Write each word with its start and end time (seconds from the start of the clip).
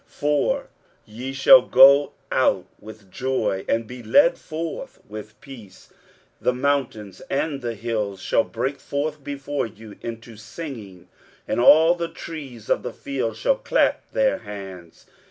23:055:012 0.09 0.09
For 0.19 0.67
ye 1.05 1.31
shall 1.31 1.61
go 1.61 2.13
out 2.31 2.65
with 2.79 3.11
joy, 3.11 3.63
and 3.69 3.85
be 3.85 4.01
led 4.01 4.35
forth 4.35 4.99
with 5.07 5.39
peace: 5.41 5.93
the 6.41 6.53
mountains 6.55 7.21
and 7.29 7.61
the 7.61 7.75
hills 7.75 8.19
shall 8.19 8.43
break 8.43 8.79
forth 8.79 9.23
before 9.23 9.67
you 9.67 9.97
into 10.01 10.35
singing, 10.37 11.07
and 11.47 11.59
all 11.59 11.93
the 11.93 12.09
trees 12.09 12.67
of 12.67 12.81
the 12.81 12.93
field 12.93 13.37
shall 13.37 13.57
clap 13.57 14.11
their 14.11 14.39
hands. 14.39 15.05